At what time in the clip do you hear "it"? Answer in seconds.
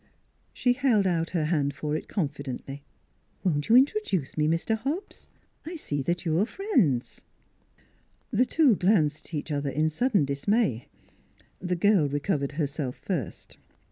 1.95-2.07